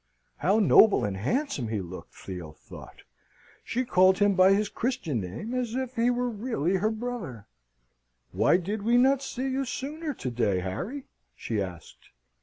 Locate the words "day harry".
10.31-11.03